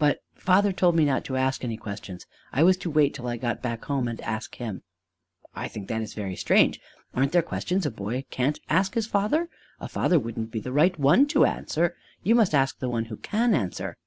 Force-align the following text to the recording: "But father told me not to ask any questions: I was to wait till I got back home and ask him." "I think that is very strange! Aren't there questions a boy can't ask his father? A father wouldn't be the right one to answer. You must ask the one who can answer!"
"But 0.00 0.24
father 0.34 0.72
told 0.72 0.96
me 0.96 1.04
not 1.04 1.24
to 1.26 1.36
ask 1.36 1.62
any 1.62 1.76
questions: 1.76 2.26
I 2.52 2.64
was 2.64 2.76
to 2.78 2.90
wait 2.90 3.14
till 3.14 3.28
I 3.28 3.36
got 3.36 3.62
back 3.62 3.84
home 3.84 4.08
and 4.08 4.20
ask 4.22 4.56
him." 4.56 4.82
"I 5.54 5.68
think 5.68 5.86
that 5.86 6.02
is 6.02 6.14
very 6.14 6.34
strange! 6.34 6.80
Aren't 7.14 7.30
there 7.30 7.42
questions 7.42 7.86
a 7.86 7.92
boy 7.92 8.24
can't 8.28 8.58
ask 8.68 8.94
his 8.94 9.06
father? 9.06 9.48
A 9.78 9.86
father 9.86 10.18
wouldn't 10.18 10.50
be 10.50 10.58
the 10.58 10.72
right 10.72 10.98
one 10.98 11.28
to 11.28 11.44
answer. 11.44 11.94
You 12.24 12.34
must 12.34 12.56
ask 12.56 12.80
the 12.80 12.88
one 12.90 13.04
who 13.04 13.18
can 13.18 13.54
answer!" 13.54 13.98